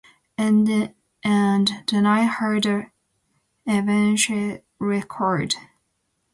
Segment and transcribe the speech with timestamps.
[0.35, 2.89] And then I heard that
[3.67, 5.53] Evanescence record...